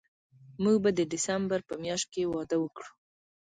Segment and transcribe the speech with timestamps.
[0.63, 2.91] موږ به د ډسمبر په میاشت کې واده وکړو